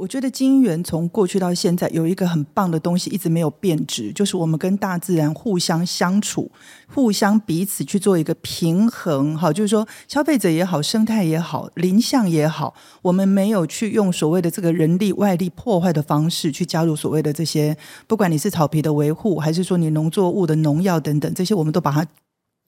[0.00, 6.50] 我觉得金源从过去到现在有一个很棒的东西一直没有变质，就是我们跟大自然互相相处，
[6.88, 9.36] 互相彼此去做一个平衡。
[9.36, 17.76] 好，就是说消费者也好，生态也好，林相也好，我们没有去用所谓的这个人力外力破坏的方式去加入所谓的这些，
[18.06, 22.06] 不管你是草皮的维护，还是说你农作物的农药等等，这些我们都把它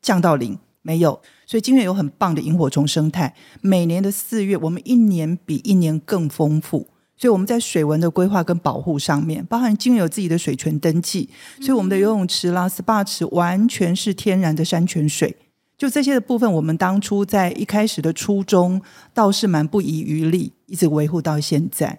[0.02, 0.58] 降到零。
[0.84, 3.34] 没有，所以金源有很棒的萤火虫生态。
[3.60, 6.88] 每年的四月，我们一年比一年更丰富。
[7.22, 15.36] 所以我们在水文的规划跟保护上面，包含金源有自己的水权登记，所以我们的游泳池啦、SPA 池完全是天然的山泉水。
[15.78, 18.82] 就这些的部分，我们当初在一开始的初衷
[19.14, 21.96] 倒是蛮不遗余力，一直维护到现在。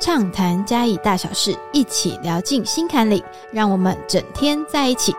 [0.00, 3.22] 畅谈嘉义大小事，一起聊进心坎里，
[3.52, 5.12] 让我们整天在一起。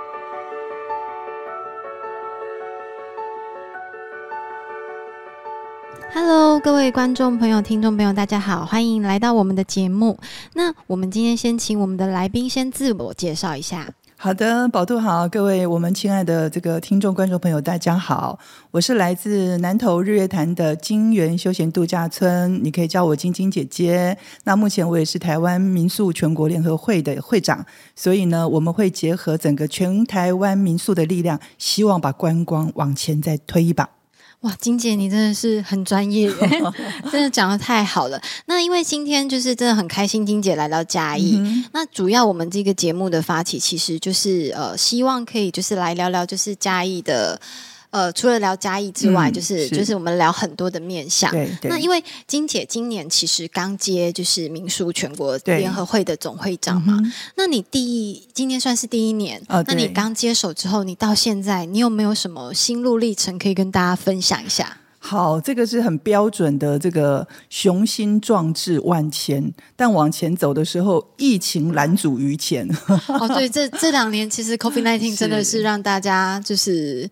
[6.36, 10.17] Hello，各位观众朋友、听众朋友，大家好，欢迎来到我们的节目。
[10.56, 13.88] 那我们今天先请我们的来宾先自我介绍一下。
[14.17, 18.40] 好的，宝度好，各位我们亲爱的这个听众、观众朋友，大家好，
[18.72, 24.18] 我是来自南投日月潭的金源休闲度假村，你可以叫我晶晶姐姐。
[24.45, 27.64] 那目前我也是台湾民宿全国联合会的会长，
[27.95, 33.88] 所以呢，我们会结合整个全台湾民宿的力量，希望把观光往前再推一把。
[34.44, 36.30] 哇，金姐，你真的是很专业，
[37.11, 38.22] 真的讲的太好了。
[38.45, 41.41] 那因为今天就是真的很开心，金姐来到嘉义。
[41.72, 47.39] 那主要我们这个节目的发起，其实就是呃，希望可以就是来聊聊，就是嘉义的。
[47.94, 51.31] 呃，除了聊嘉义之外，就是就是我们聊很多的面向。
[51.61, 57.00] 那因为金姐今年其实刚接就是民宿全国联合会的总会长嘛，
[57.35, 64.80] 那你第一今年算是第一年，那你刚接手之后，你到现在你有没有什么心路历程可以跟大家分享一下？
[65.06, 72.66] 好，这个是很标准的，这个雄心壮志万千，但往前走的时候，疫情拦阻于前。
[73.19, 77.09] 哦，对，这这两年其实 COVID nineteen 真的是让大家就是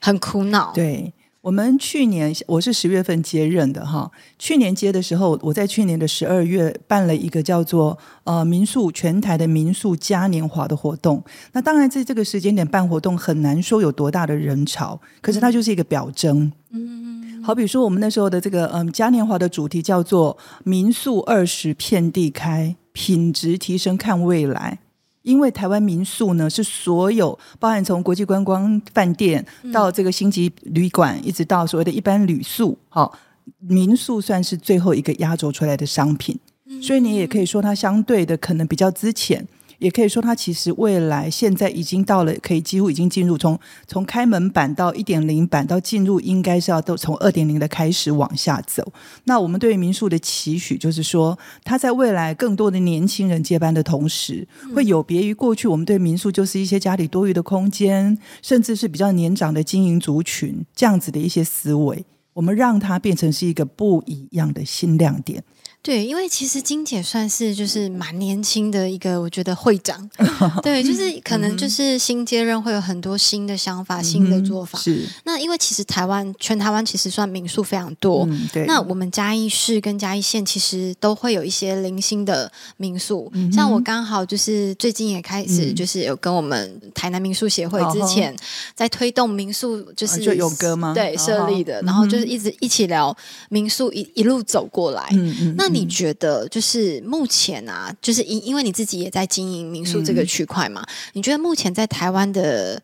[0.00, 0.72] 很苦恼。
[0.74, 1.12] 对
[1.42, 11.22] 我们去年我是十月份接任的哈，去年接的时候，我在去年的十二月办了一个叫做呃民宿全台的民宿嘉年华的活动。
[11.52, 16.50] 那当然在这个时间点办活动，很难说有多大的人潮，可是它就是一个表征。
[16.70, 17.13] 嗯。
[17.44, 20.34] 好比说，我们那时候的这个嗯嘉年华的主题叫做
[20.64, 24.78] “民宿二十遍地开，品质提升看未来”。
[25.20, 33.12] 因为台湾民宿呢，是所有包含从国际观光饭店到这个星级旅馆，一直到所谓的一般旅宿，好，
[33.58, 36.38] 民宿算是最后一个压轴出来的商品，
[36.80, 39.46] 所以你也可以说它相对的可能比较资浅。
[39.84, 48.94] 也可以说，它其实未来现在已经到了，可以几乎已经进入从从开门版到一点零版到进入，应该是要都从二点零的开始往下走。
[49.24, 65.44] 那我们对于民宿的期许，就是说，它在未来更多的年轻人接班的同时，会有别于过去我们对民宿就是一些家里多余的空间，甚至是比较年长的经营族群这样子的一些思维，我们让它变成是一个不一样的新亮点。
[65.84, 70.08] 对，因为其实金姐算是就是蛮年轻的一个，我觉得会长，
[70.64, 74.78] 对，就是可能就是新接任会有很多新的想法、新的做法。
[74.78, 78.64] 是那因为其实台湾全台湾其实算民宿非常多，对。
[78.64, 88.34] 那我们嘉义市跟嘉义县其实都会有一些零星的民宿，像我刚好就是最近也开始就是有跟我们台南民宿协会之前
[88.74, 90.94] 在推动民宿，就是就有歌吗？
[90.94, 93.14] 对，设立的，然后就是一直一起聊
[93.50, 95.73] 民宿一一路走过来，嗯嗯，那。
[95.74, 100.86] 你觉得就是目前啊，就是因因为你自己也在经营民宿这个区块嘛？
[101.12, 102.80] 你觉得目前在台湾的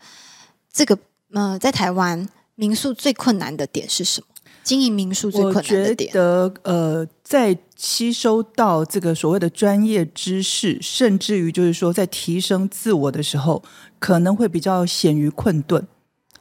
[0.73, 0.99] 这个
[1.33, 4.27] 呃，在台湾民宿最困难的点是什么？
[4.63, 6.13] 经营民宿最困难的点？
[6.13, 13.63] 得呃，在吸收到这个所谓的专业知识，甚至于就是说在提升自我的时候，
[13.99, 15.87] 可能会比较显于困顿。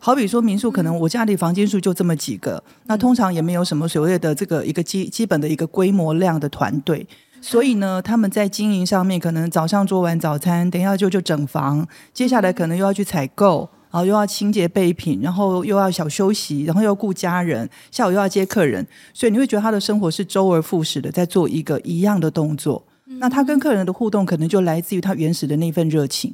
[0.01, 7.05] 好比说民宿，可能我家里房间数就这么几个，那通常也没有什么所谓的这个一个基基本的一个规模量的团队，
[7.41, 22.85] 所以呢，他们在经营上面，可能早上做完早餐，等一下就就整房，接下来可能又要去采购，然后又要清洁备品，然后又要小休息，然后又顾家人，下午又要接客人，所以你会觉得他的生活是周而复始的在做一个一样的动作，
[23.19, 26.33] 那他跟客人的互动可能就来自于他原始的那份热情。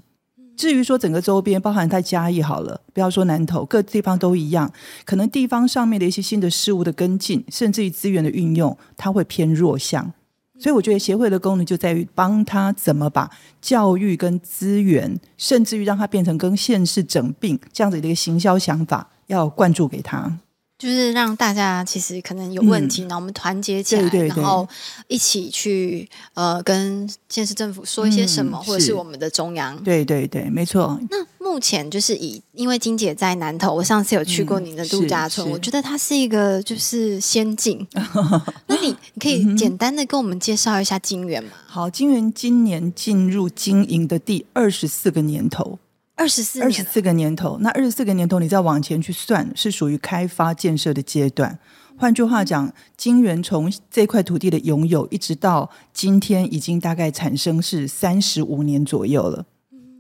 [0.56, 4.72] 至于说整个周边，包含在嘉义好了，不要说南投，各地方都一样。
[5.04, 10.14] 可能地方上面的一些新的事物的跟进，甚至于资源的运用，它会偏弱项。
[10.58, 13.30] 所以我觉得协会的功能就在于帮他怎么把
[13.62, 20.40] 教育跟资源，甚至于让他变成跟县市整并这样子的一个行销想法，要灌注给他。
[20.86, 24.70] 就是让大家其实可能有问题，然后我们团结起来，对对对然后
[25.08, 29.76] 一起去呃跟县市政府说一些什么，嗯或者是是我们的中央。
[29.84, 31.00] 对对对，没错。
[31.10, 37.88] 那目前就是以，因为金姐在南投，我上次有去过嗯你的度假村，我觉得它是一个就是仙境。
[38.68, 41.50] 那你你可嗯以简单的跟我们介绍一下金源吗？
[41.66, 45.80] 好，金源今年进入经营的第二十四个年头，
[46.16, 47.58] 二十四二十四个年头。
[47.60, 51.60] 那二十四个年头，你再往前去算，是属于开发建设的阶段。
[51.98, 59.46] 换句话讲，金源从这块土地的拥有，一直到今天，已经大概产生是三十五年左右了。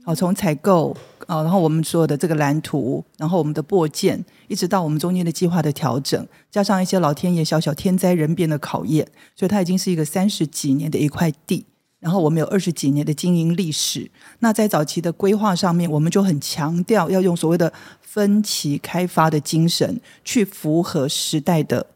[0.03, 0.95] 好，从采购
[1.25, 11.65] 啊，然后我们所有的这个蓝图，然后我们的扩建，一直到我们中间的计划的调整，加上一些老天爷小小天灾人变的考验，所以它已经是一个三十几年的一块地。
[12.06, 21.88] 然后我们有二十几年的经营历史，那在早期的规划上面，我们就很强调要用所谓的分期开发的精神，去符合时代的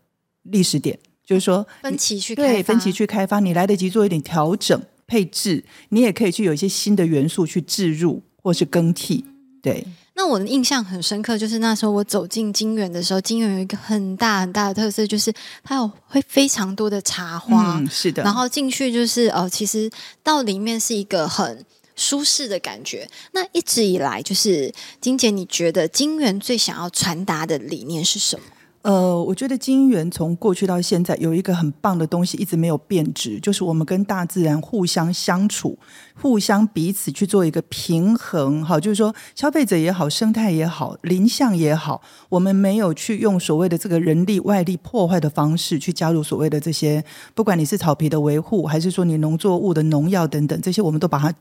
[0.42, 9.24] 历史点，就是说分期去开发，对分期去开发，你来得及做一点调整配置，你也可以去有一些新的元素去置入或是更替。
[9.62, 9.86] 对，
[10.20, 15.34] 那我的印象很深刻，就是那时候我走进金源的时候，金源有一个很大很大的特色，就是
[15.64, 18.22] 它有会非常多的茶花，嗯，是的。
[18.22, 19.90] 然后进去就是呃，其实
[20.22, 23.10] 到里面是一个很舒适的感觉。
[23.32, 28.44] 那一直以来，就是金姐，你觉得金源最想要传达的理念是什么？
[28.82, 35.78] 呃，我觉得金源从过去到现在有一个很棒的东西一直没有变质，就是我们跟大自然互相相处，
[36.16, 38.64] 互相彼此去做一个平衡。
[38.64, 47.04] 哈，就是说消费者也好，生态也好，林相也好，我们没有去用所谓的这个人力外力破坏的方式去加入所谓的这些，
[47.36, 51.34] 不管你是草皮的维护，还是说你农作物的农药等等，这些我们都把它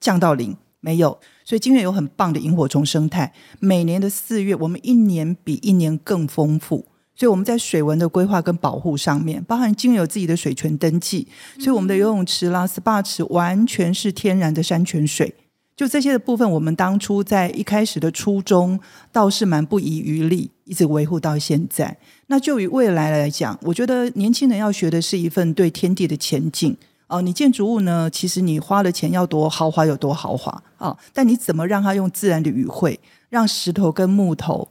[0.00, 0.56] 降到零。
[0.82, 3.32] 没有，所以金源有很棒的萤火虫生态。
[3.60, 6.84] 每年的四月，我们一年比一年更丰富。
[7.14, 15.32] 所以我们在水文的规划跟保护上面，包含金源有自己的水权登记，所以我们的游泳池啦、SPA 池完全是天然的山泉水。
[15.76, 18.80] 就这些的部分，我们当初在一开始的初衷
[19.12, 21.96] 倒是蛮不遗余力，一直维护到现在。
[22.28, 26.76] 那就以未来来讲，我觉得年轻人要学的是一份对天地的前进。
[27.12, 28.08] 哦，你建筑物呢？
[28.08, 32.98] 其实你花的钱要多豪华有多豪华啊、但你怎么让它用自然的语汇，
[33.28, 34.66] 让石头跟木头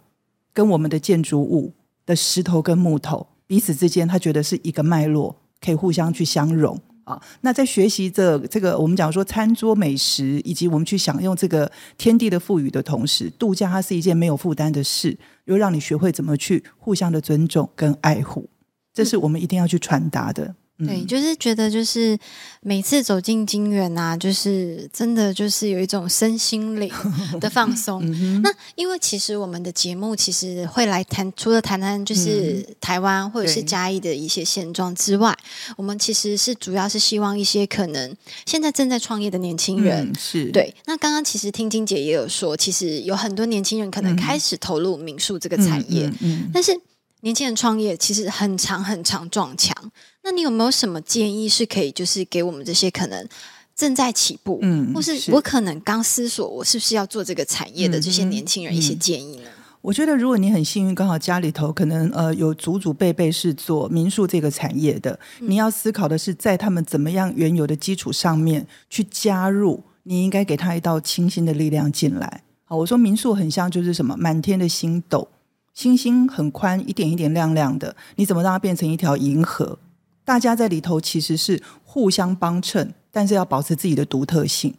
[0.52, 1.72] 跟我们的建筑物
[2.04, 7.22] 的石头跟木头彼此之间，他觉得是一个脉络，可以互相去相融啊。
[7.42, 15.16] 那在学习这这个我们讲说餐桌美食，以及我们去享用这个天地的赋予的同时，度假它是一件没有负担的事，
[15.46, 18.50] 又让你学会怎么去互相的尊重跟爱护，
[18.92, 20.56] 这是我们一定要去传达的。
[20.86, 22.18] 对，就是觉得就是
[22.62, 26.92] 每次走进金源啊，就是真的就是有一种身心灵
[27.40, 28.02] 的放松。
[28.12, 35.38] 嗯那因为其实我们的节目其实会来谈，除了谈谈就是台湾或者是对嘉义的一些现状之外，
[35.78, 40.08] 我们其实是主要是希望一些可能现在正在创业的年轻人。
[40.08, 40.52] 嗯、是。
[40.52, 46.12] 对，那刚刚其实听金姐也有说，其实有很多年轻人可能开始投入民宿这个产业，
[46.54, 46.78] 但是
[47.22, 49.76] 年轻人创业其实很长很长撞墙。
[50.24, 53.28] 那你有没有什么建议是可以，就是给我们这些可能
[53.76, 59.50] 正在起步，嗯或是是我可能刚思索我是不是要做这个产业的这些年轻人一些建议呢？
[59.82, 72.44] 我觉得，如果你很幸运，刚好家里头可能呃有祖祖辈辈是做民宿这个产业的，你要思考的是在他们怎么样原有的基础上面去加入，你应该给他一道清新的力量进来。
[72.66, 75.28] 好，我说民宿很像就是什么满天的星斗，
[75.74, 79.80] 星星很宽，一点一点亮亮的，你怎么让它变成一条银河？
[80.24, 84.74] 大家在里头其实是互相帮衬，但是要保持自己的独特性。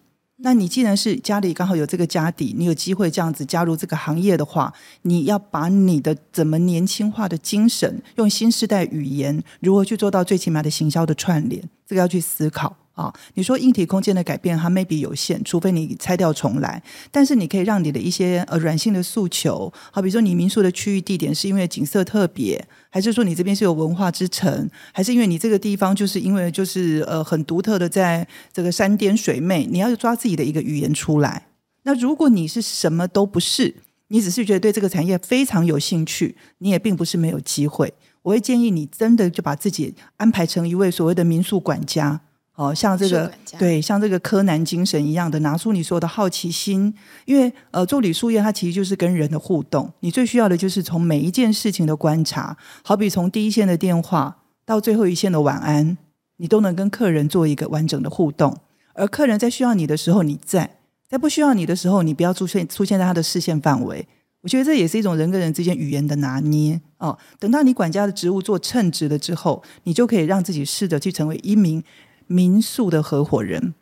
[0.44, 4.72] 那你既然是家里刚好有这个家底，你有机会这样子加入这个行业的话，
[5.02, 13.12] 你要把你的怎么年轻化的精神，用新时代语言，如何去做到最起码的行销的串联，这个要去思考啊。
[13.34, 16.82] 你说硬体空间的改变，它 maybe 有限，除非你拆掉重来。
[17.10, 31.48] 但是你可以让你的一些呃软性的诉求，好比说你民宿的区域地点是因为景色特别，还是说你这边是有文化之城，还是因为你这个地方就是因为就是呃很独特的在这个山巅水媚，你要抓自己的一个语言出来。
[31.84, 33.74] 那如果你是什么都不是，
[34.08, 37.92] 你只是觉得对这个产业非常有兴趣，你也并不是没有机会。
[38.22, 42.20] 我会建议你真的就把自己安排成一位所谓的民宿管家。
[42.54, 46.92] 哦，像这个对，像这个柯南精神一样的，拿出你所有的好奇心，
[47.24, 55.96] 因为呃，做旅宿业它其实就是跟人的互动，你最需要的就是从每一件事情的观察，好比从第一线的电话到最后一线的晚安，
[56.36, 58.58] 你都能跟客人做一个完整的互动，
[58.92, 60.76] 而客人在需要你的时候你在，
[61.08, 64.06] 在不需要你的时候，你不要出现出现在他的视线范围。
[64.42, 67.16] 我觉得这也是一种人跟人之间语言的拿捏哦。
[67.38, 71.82] 等到你管家的职务做称职了之后，你就可以让自己试着去成为一名
[72.26, 73.74] 民宿的合伙人。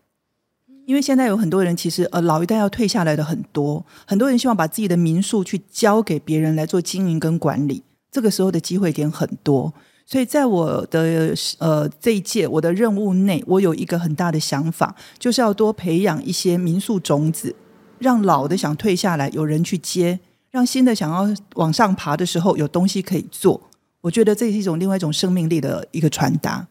[0.86, 7.84] 因为现在有很多人，其实呃，老一代要退下来的很多，很多人希望把自己的民宿去交给别人来做经营跟管理。
[8.10, 9.72] 这个时候的机会点很多，
[10.04, 17.54] 所以在我的呃这一届我的任务内，我有一个很大的想法，就是要多培养一些民宿种子，
[18.00, 20.18] 让老的想退下来有人去接，
[20.50, 23.60] 让新的想要往上爬的时候有东西可以做。
[24.00, 26.66] 我觉得这是一种另外一种生命力的一个传达。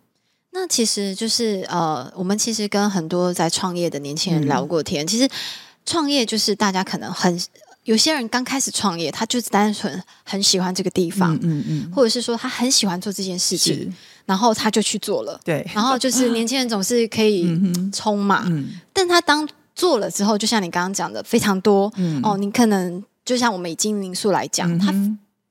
[0.60, 5.08] 那其实就是呃，我们其实跟很多在创业的年轻人聊过天。
[5.08, 5.26] 其实
[5.86, 7.42] 创业就是大家可能很
[7.86, 15.40] 有些人刚开始创业，他就是单纯很喜欢这个地方，嗯嗯，或者是说他很喜欢做这件事情，然后他就去做了。
[15.46, 17.48] 对，然后就是 年轻人总是可以
[17.94, 18.46] 冲嘛，
[18.92, 21.90] 但他当做了之后，就像你刚刚讲的非常多
[22.22, 24.94] 哦，你可能就像我们以经营民宿来讲，他。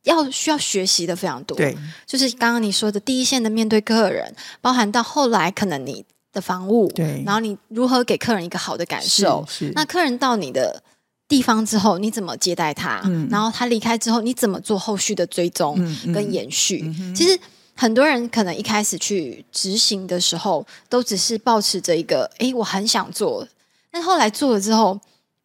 [0.08, 10.82] 要需要学习的非常多，对，就是刚刚你说的第一线的面对客人，包含到后来可能你的房屋，对，然后你如何给客人一个好的感受，是那客人到你的
[11.28, 13.02] 地方之后，你怎么接待他？
[13.04, 15.78] 嗯，然后他离开之后，你怎么做后续的追踪
[16.14, 16.90] 跟延续？
[17.14, 17.38] 其实
[17.74, 23.46] 很多人可能一开始去执行的时候，都只是保持着一个，哎，我很想做，
[23.90, 24.98] 但后来做了之后。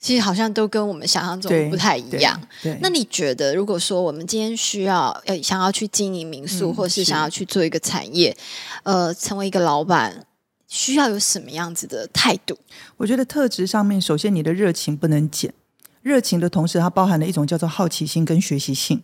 [0.03, 2.37] 其实好像都跟我们想象中不太一样。
[2.81, 8.35] 那你觉得，如果说我们今天需要呃想要去经营民宿，或是想要去做一个产业，
[8.83, 10.25] 呃，成为一个老板，
[10.67, 12.57] 需要有什么样子的态度？
[12.97, 15.53] 我觉得特质上面，首先你的热情不能减。
[16.01, 19.01] 热情的同时，它包含了一种叫做好奇心跟学习性。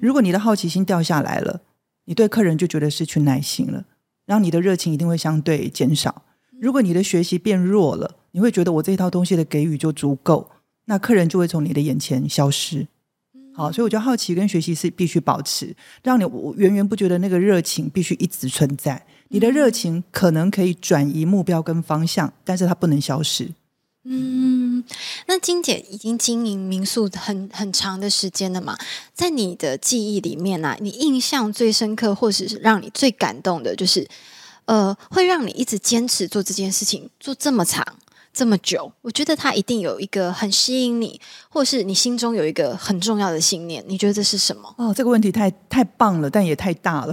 [0.00, 1.60] 如果你的好奇心掉下来了，
[2.06, 3.84] 你对客人就觉得失去耐心了，
[4.26, 6.24] 然后你的热情一定会相对减少。
[6.60, 10.50] 如果你的学习变弱了，你会觉得我这一套东西的给予就足够，
[10.84, 12.86] 那客人就会从你的眼前消失。
[13.54, 19.06] 好，所以我觉得好奇跟学习是必须保持，让你我源源不绝的那个热情必须一直存在。
[19.28, 23.50] 你的热情可能可以转移目标跟方向，但是它不能消失。
[24.04, 24.82] 嗯，
[25.26, 28.78] 那金姐已经经营民宿很很长的时间了嘛，
[29.12, 34.08] 在你的记忆里面呢，你印象最深刻，或者是让你最感动的，就是
[34.70, 37.84] 呃，会让你一直坚持做这件事情，做这么长。
[38.32, 43.84] 这么久，我觉得他一定有一个很吸引你，或是你心中有一个很重要的信念。
[43.88, 44.72] 你觉得这是什么？
[44.78, 47.12] 哦，这个问题太太棒了，但也太大了。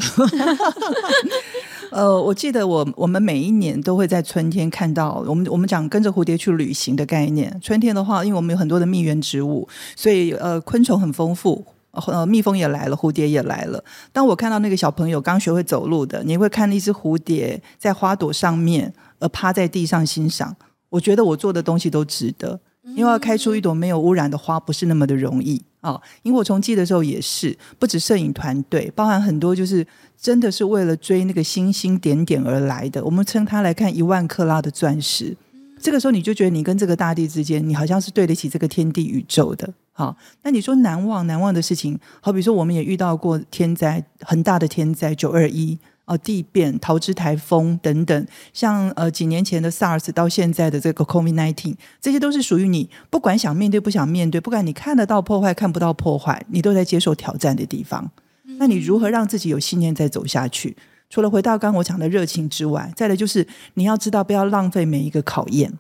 [1.90, 7.60] 呃，我记得我我们每一年都会在春天看到我们我们讲跟着蝴蝶去旅行的概念。
[7.64, 11.66] 春天的话，因为我们有很多的蜜源植物，所以呃昆虫很丰富，
[12.08, 13.84] 呃蜜蜂也来了，蝴蝶也来了。
[14.12, 20.56] 当我看到那个小朋友刚学会走路的，你会看一只蝴蝶在花朵上面，而趴在地上欣赏。
[20.90, 22.60] 我觉得我做的东西都值得，
[22.96, 26.00] 因为要开出一朵没有污染的花不是那么的容易啊。
[26.24, 29.86] 因为我从记的时候也是，不止摄影团队，包含很多就是
[30.18, 33.04] 真的是为了追那个星星点点而来的。
[33.04, 35.36] 我们称它来看一万克拉的钻石，
[35.80, 39.74] 这个时候你就觉得你跟这个大地之间，你好像是对得起这个天地宇宙的。
[39.94, 45.78] 好，那你说难忘难忘的事情，好比说我们也遇到过天灾，很大的天灾九二一。
[46.08, 58.10] 哦，地变、桃之台风等等，像呃几年前的 SARS 到现在的这个 COVID-19，这些都是属于你不管想面对不想面对，不管你看得到破坏看不到破坏，你都在接受挑战的地方。
[58.58, 60.78] 那你如何让自己有信念再走下去？
[61.10, 65.74] 除了回到刚我讲的热情之外，再来就是你要知道不要浪费每一个考验。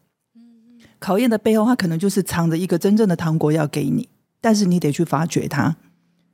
[0.99, 4.09] 考验的背后，它可能就是藏着一个真正的糖果要给你，
[4.41, 5.75] 但是你得去发掘它。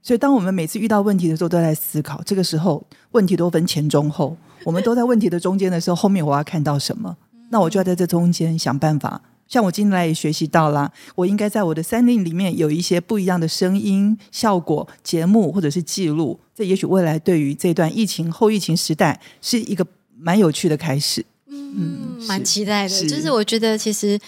[0.01, 2.21] 所以，当我们每次遇到问题的时候，都在思考。
[2.23, 4.37] 这个时候，问题都分前中后。
[4.63, 7.17] 我们都在问题的中间的时候，后面我要看到什么？
[7.51, 9.21] 那我就要在这中间想办法。
[9.53, 16.39] 像我今天来也学习到了，我应该在我的三令里面有一些不一样的声音、效果、节目或者是记录。
[16.55, 19.85] 这也许未来对于这段疫情后疫情时代是一个
[20.17, 21.23] 蛮有趣的开始。
[21.45, 23.07] 嗯，蛮期待的。
[23.07, 24.19] 就是我觉得，其实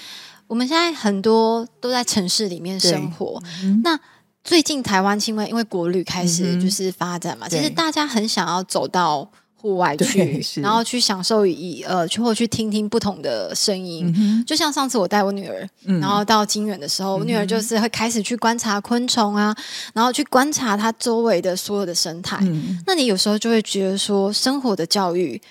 [0.46, 3.42] 我们现在很多都在城市里面生活。
[3.84, 4.00] 那
[4.44, 9.28] 最近台湾因为因为国旅开始就是发展嘛，其实大家很想要走到
[9.58, 14.44] 户外去，然后去享受以呃去或去听听不同的声音。
[14.46, 19.56] 就像上次我带我女儿，然后到金源的时候，我女儿就是会开始去观察昆虫啊，
[19.94, 22.40] 然后去观察她周围的所有的生态。
[22.86, 25.42] 那你有时候就会觉得说，生活的教育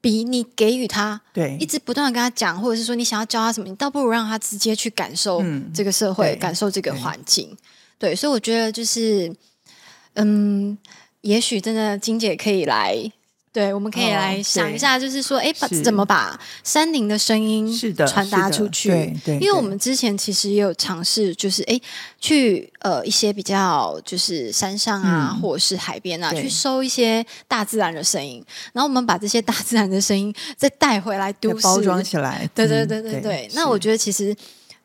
[0.00, 1.56] 比你给予他对。
[1.60, 5.42] 一直不断的跟他讲，或者是说你想要教他什么，你倒不如让他直接去感受
[5.72, 7.56] 这个社会，感受这个环境。
[7.98, 9.32] 对，所以我觉得就是，
[10.14, 10.76] 嗯，
[11.20, 12.98] 也许真的金姐可以来
[13.52, 18.88] 对，我们可以来想一下，就是说，哎，把怎么把山林的声音是的传达出去？
[19.22, 21.78] 对因为我们之前其实也有尝试，就是哎，
[22.18, 25.42] 去呃一些比较就是山上啊，嗯。
[25.42, 28.42] 或者是海边啊，去收一些大自然的声音，
[28.72, 32.48] 然后我们把这些大自然的声音再带回来都市包装起来。
[32.54, 34.34] 对对嗯对对对，那我觉得其实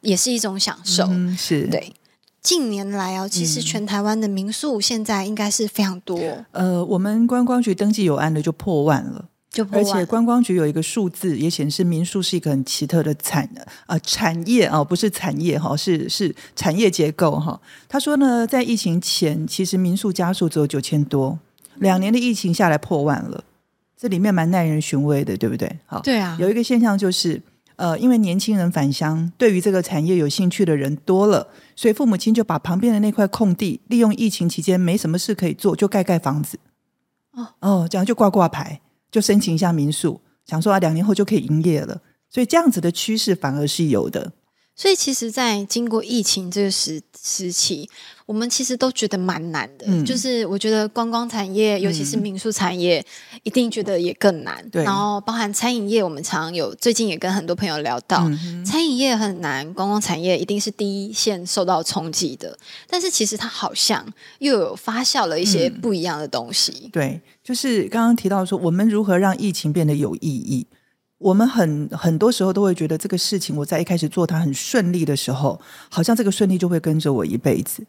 [0.02, 1.06] 也是一种享受。
[1.06, 1.68] 嗯是。
[1.68, 1.94] 对，
[2.42, 6.20] 近年来哦，其实全台湾的民宿现在应该是非常多，
[6.52, 9.26] 呃，我们观光局登记有案的就破万了。
[9.72, 13.50] 而且观光局有一个数字，也显示民宿是一个很奇特的产
[13.88, 17.60] 呃产业啊、不是产业哈，是是产业结构哈。
[17.90, 21.40] 他说呢，在疫情前，其实民宿家数只有九千多，
[21.78, 23.44] 两年的疫情下来破万了，
[24.00, 25.80] 这里面蛮耐人寻味的，对不对？
[25.88, 27.42] 好，对啊，有一个现象就是，
[27.78, 36.60] 呃，因为年轻人返乡，对于这个产业有兴趣的人多了，所以父母亲就把旁边的那块空地，利用疫情期间没什么事可以做，就盖盖房子。
[37.32, 38.82] 哦哦，这样就挂挂牌，
[39.12, 42.02] 就申请一下民宿，想说啊，两年后就可以营业了。
[42.30, 44.34] 所以这样子的趋势反而是有的。
[44.78, 47.90] 所以其实，在经过疫情这个时时期，
[48.28, 49.86] 我们其实都觉得蛮难的。
[49.88, 53.04] 嗯就是我觉得观光产业，尤其是民宿产业，
[53.42, 54.64] 一定觉得也更难。
[54.72, 62.56] 然后包含餐饮业，我们常有最近也跟很多朋友聊到，嗯餐饮业很难，观光产业一定是第一线受到冲击的。
[62.88, 64.06] 但是其实它好像
[64.38, 66.92] 又有发酵了一些嗯不一样的东西。
[66.94, 70.68] 对，就是刚刚提到说，我们如何让疫情变得有意义。
[71.20, 75.60] 我们很很多时候都会觉得这个事情，我在一开始做它很顺利的时候，
[75.90, 77.84] 好像这个顺利就会跟着我一辈子。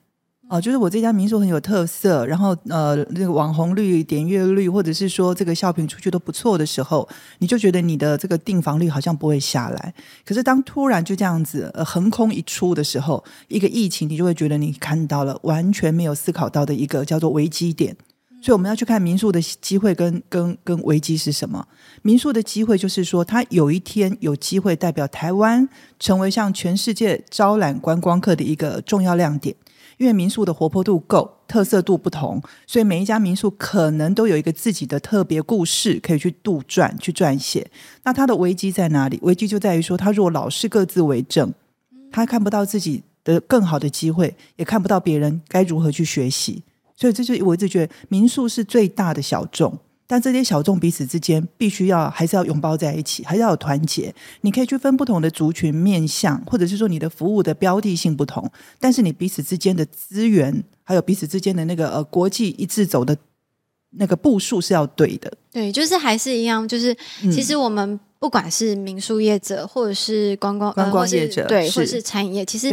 [0.51, 7.07] 哦，就是我这家民宿很有特色，然后呃，那个网红率、点阅率，或者是说这个笑品出去都不错的时候，
[7.41, 9.93] 你就觉得你的这个订房率好像不会下来。
[10.25, 17.95] 可是当突然就这样子呃横空一出的时候，一个疫情，你就会觉得你看到了完全没有思考到的一个叫做危机点。
[18.41, 21.67] 所以我们要去看民宿的机会跟跟跟危机是什么？
[22.03, 25.69] 民宿的机会就是说，它有一天有机会代表台湾
[25.99, 29.55] 成为向全世界招揽观光客的一个重要亮点。
[29.97, 37.69] 因为民宿的活泼度够，特色度不同，所以每一家民宿可能都有一个自己的特别故事可以去杜撰、去撰写。
[38.05, 39.19] 那它的危机在哪里？
[39.23, 41.53] 危机就在于说，他如果老是各自为政，
[42.13, 46.63] 他看不到自己的更好的机会，也看不到别人该如何去学习。
[46.99, 54.13] 所以这就是我一直觉得民宿是最大的小众，但这些小众彼此之间必须要还是要拥抱在一起，还是要有团结。
[54.41, 63.17] 你可以去分不同的族群面向，或者是说你的服务的标的性不同，但是你彼此之间的资源，还有彼此之间的那个呃国际一致走的
[63.91, 65.33] 那个步数是要对的。
[65.53, 72.71] 对，就是还是一样，就是嗯其实我们不管是民宿业者，或者是观光观光业者对，或者是餐饮业，其实，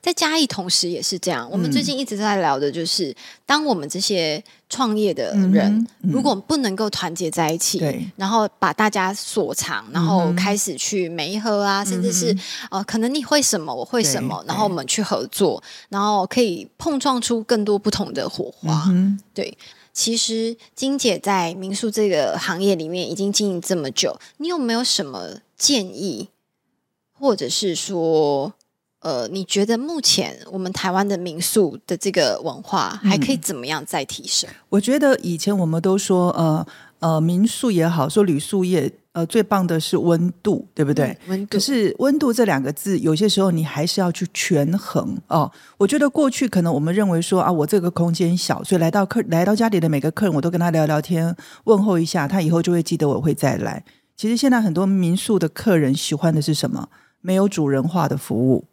[0.00, 1.48] 在嘉义同时也是这样。
[1.50, 1.72] 我们嗯。
[1.72, 5.64] 最近一直在聊的就是，当我们这些创业的人，
[6.02, 7.82] 嗯如果不能够团结在一起，
[8.14, 12.38] 然后把大家所长，然后开始去媒合啊，甚至是嗯
[12.70, 18.84] 呃，可能你会什么，我会什么，然后我们去合作，然后可以碰撞出更多不同的火花。
[18.90, 19.56] 嗯对，
[19.94, 26.28] 其实金姐在民宿这个行业里面已经经营这么久，你有没有什么建议，
[27.12, 28.52] 或者是说，
[28.98, 34.50] 呃，你觉得目前我们台湾的民宿的这个文化还可以怎么样再提升？
[34.68, 36.66] 我觉得以前我们都说，呃
[37.00, 41.06] 呃，民宿也好，说旅宿业，呃，最棒的是温度，对不对？
[41.26, 45.50] 嗯温度可是温度这两个字，有些时候你还是要去权衡哦。
[45.76, 53.84] 我觉得过去可能我们认为说啊，我这个空间小，所以来到客来到家里的每个客人，我都跟他聊聊天，问候一下，他以后就会记得我会再来。
[54.16, 56.88] 其实现在很多民宿的客人喜欢的是什么？
[57.20, 58.64] 没有主人化的服务。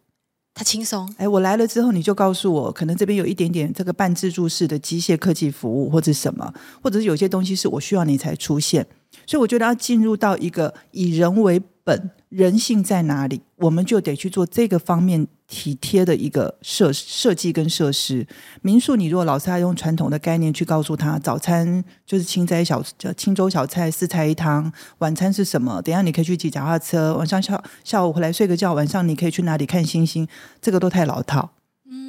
[0.54, 8.86] 他轻松，哎，我来了之后，你就告诉我，可能这边有一点点这个半自助式的机械科技服务，或者什么，或者是有些东西是我需要你才出现。
[9.32, 18.26] 所以我觉得要进入到一个以人为本，人性在哪里，我们就得去做这个方面体贴的一个设设计跟设施。
[18.60, 22.84] 民宿，你如果老是要用传统的概念去告诉他，早餐就是清斋小
[23.16, 25.80] 清粥小菜四菜一汤，晚餐是什么？
[25.80, 30.28] 等下你可以去骑脚踏车，晚上下下午回来睡个觉，晚上你可以去哪里看星星？
[30.60, 31.52] 这个都太老套。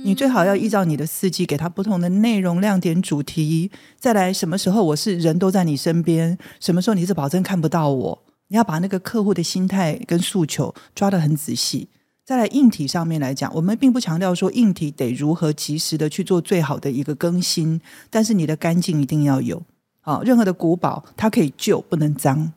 [0.04, 3.72] 你最好要依照你的四季，给它不同的内容、亮点、主题。
[3.98, 6.38] 再来，什么时候我是人都在你身边？
[6.60, 8.24] 什么时候你是保证看不到我？
[8.50, 11.88] 你要把那个客户的心态跟诉求抓得很仔细。
[12.26, 19.64] 再来，硬体上面来讲，我们并不强调说硬体得如何及时的去做最好的一个更新，但是你的干净一定要有。
[20.00, 22.54] 好、任何的古堡它可以旧，不能脏。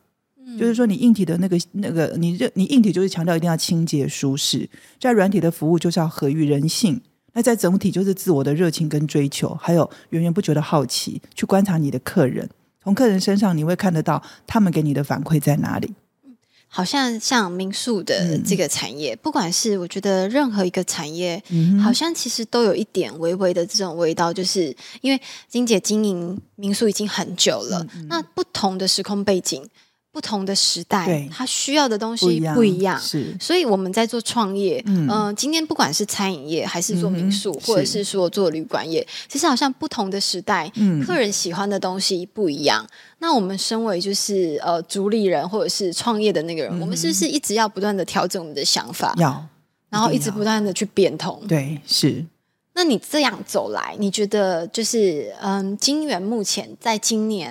[0.57, 7.01] 就是说，你硬体的那个那个，你你硬体就是强调一定要清洁舒适，在软体的服务就是要合于人性。
[7.37, 12.49] 那在整体就是自我的热情跟追求，还有源源不绝的好奇，去观察你的客人。
[12.81, 15.93] 从客人身上你会看得到他们给你的反馈在哪里。
[16.67, 21.39] 好像像民宿的这个产业，不管是我觉得任何一个产业，
[21.79, 29.63] 好像其实都有一点微微的这种味道，就是因为金姐经营民宿已经很久了，那不同的时空背景。
[30.17, 42.83] 不同的时代，他需要的东西不一样，是，所以我们在做创业，嗯，今天不管是餐饮业，还是做民宿，或者是说做旅馆业，其实好像不同的时代，嗯，客人喜欢的东西不一样。
[43.19, 49.13] 那我们身为就是呃主理人或者是创业的那个人，我们是不是一直要不断的调整我们的想法？
[49.17, 49.45] 要，
[49.91, 51.39] 然后一直不断的去变通？
[51.47, 52.25] 对，是。
[52.77, 57.49] 那你这样走来，你觉得就是嗯，金元目前在今年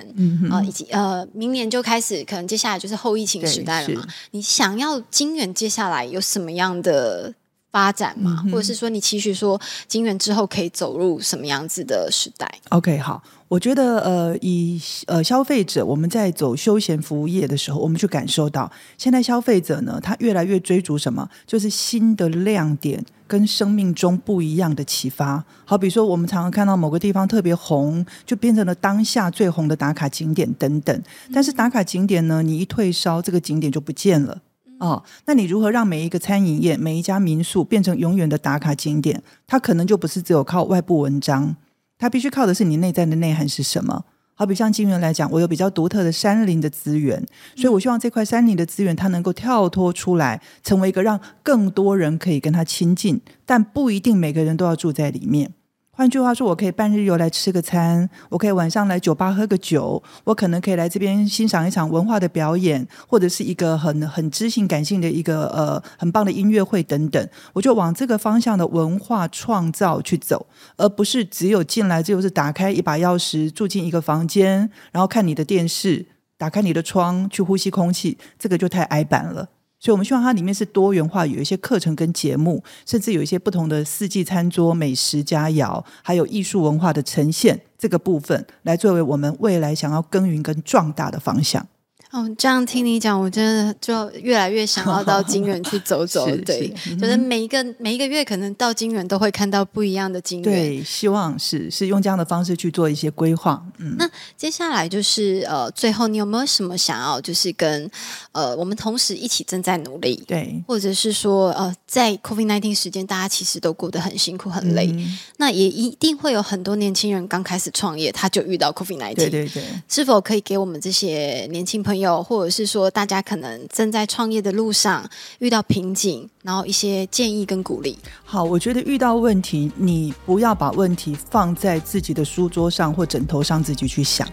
[0.49, 4.07] 啊，以及呃，明年就开始，可能接下来就是后疫情时代了嘛？
[4.31, 7.33] 你想要金元接下来有什么样的
[7.71, 8.43] 发展嘛？
[8.51, 13.21] 或者是说，你期许说金元之后可以走入什么样子的时代？OK，好。
[13.49, 21.29] 我觉得，呃，以呃消费者我们在走休闲服务业的时候，我们去感受到，现在消费者呢，他越来越追逐什么？
[21.45, 25.41] 就是新的亮点跟生命中不一样的启发。
[25.63, 31.01] 好比说，我们常常看到某个地方特别红，就变成了当下最红的打卡景点等等。
[31.33, 34.37] 但是打卡景点呢，你一退烧，这个景点就不见了
[34.79, 35.03] 哦。
[35.25, 39.21] 那你如何让每一个餐饮业、每一家民宿变成永远的打卡景点？
[39.45, 41.55] 它可能就不是只有靠外部文章。
[41.97, 44.05] 它必须靠的是你内在的内涵是什么？
[44.35, 55.53] 好比像金源来讲，我有比较独特的山林的资源，所以我希望这块山林的资源它能够跳脱出来，成为一个让更多人可以跟它亲近，但不一定每个人都要住在里面。
[55.97, 76.05] 换句话说，我可以半日游来吃个餐，我可以晚上来酒吧喝个酒，我可能可以来这边欣赏一场文化的表演，或者是一个很很知性感性的一个呃很棒的音乐会等等，我就往这个方向的文化创造去走，而不是只有进来就是打开一把钥匙住进一个房间，然后看你的电视，
[76.37, 79.49] 打开你的窗去呼吸空气，这个就太矮板了。
[79.79, 91.67] 所以，我们希望它里面是多元化，有一些课程跟节目，甚至有一些不同的四季餐桌、美食佳肴，还有艺术文化的呈现这个部分，来作为我们未来想要耕耘跟壮大的方向。
[92.11, 96.25] 哦，这样听你讲，我真的就越来越想要到金源去走走。
[96.45, 100.53] 对，就是每一个每一个月，可能到金源都会看到不一样的金源。
[100.53, 103.61] 对，希望是是用这样的方式去做一些规划。
[103.77, 107.89] 嗯，那接下来就是呃，最后你有没有什么想要，就是跟
[108.31, 114.93] 呃我们同时一起正在努力，对，或者是说呃，在 COVID nineteen 时间，大家其实都过得很辛苦很累。
[115.37, 119.15] 那也一定会有很多年轻人刚开始创业，他就遇到 COVID nineteen。
[119.15, 122.21] 对对对，是否可以给我们这些年轻朋友？
[122.21, 127.97] 或者是说，大家可能正在创业的路上遇到瓶颈，然后一些建议跟鼓励。
[128.25, 134.27] 好，我觉得遇到问题，你不要把问题放在自己的书桌上或枕头上自己去想，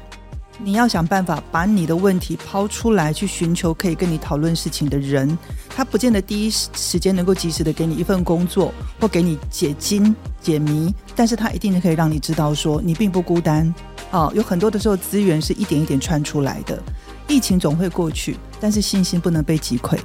[0.59, 5.37] 你要想办法把你的问题抛出来，去寻求可以跟你讨论事情的人。
[5.69, 13.75] 他不见得第一时间能够及时的给你一份工作或给你解经解谜，但是他一定可以让你知道说你并不孤单。
[14.13, 16.81] 哦，有很多的时候资源是一点一点串出来的。
[17.27, 19.99] 疫情总会过去，但是信心不能被击溃。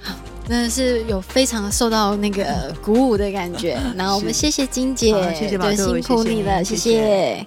[0.00, 0.14] 好，
[0.48, 3.76] 真的是有非常受到那个鼓舞的感觉。
[3.96, 7.44] 然后我们谢谢金姐，谢谢辛苦你了，谢谢。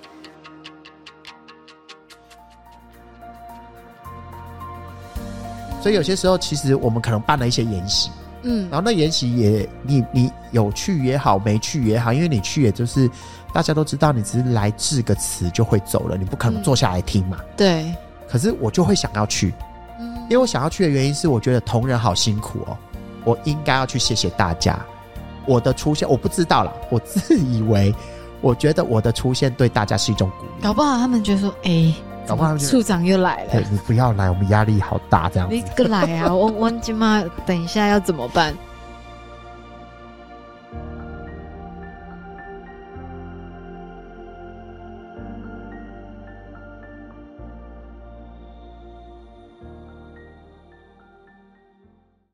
[5.82, 8.12] 所以有些时候，其实我们可能办了一些研习，
[8.44, 13.10] 嗯，然后那研习也，你你有去也好，没去也好，因为你去也就是
[13.52, 17.92] 大家都知道，你只是来致个词就会走了，你不可能坐下来听嘛，对。
[18.30, 19.54] 可是我就会想要去，
[20.00, 22.78] 嗯因为我想要去的原因是，我觉得同仁好辛苦哦，
[23.26, 24.80] 我应该要去谢谢大家。
[25.46, 27.94] 我的出现我不知道啦，我自以为，
[28.40, 30.52] 我觉得我的出现对大家是一种鼓励。
[30.62, 31.94] 搞不好他们觉得说，哎，
[32.28, 35.48] 搞不好处长又来了，你不要来，我们压力好大，这样。
[35.52, 38.54] 你个来啊，我我今妈等一下要怎么办？